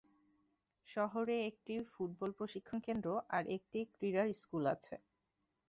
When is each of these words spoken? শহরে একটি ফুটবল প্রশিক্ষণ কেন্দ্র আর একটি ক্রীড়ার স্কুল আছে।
শহরে 0.87 1.35
একটি 1.49 1.73
ফুটবল 1.91 2.29
প্রশিক্ষণ 2.39 2.77
কেন্দ্র 2.87 3.07
আর 3.29 3.43
একটি 3.55 3.79
ক্রীড়ার 3.93 4.27
স্কুল 4.41 4.63
আছে। 4.75 4.95